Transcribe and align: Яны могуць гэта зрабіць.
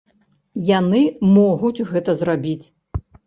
Яны 0.69 1.01
могуць 1.35 1.85
гэта 1.91 2.11
зрабіць. 2.25 2.61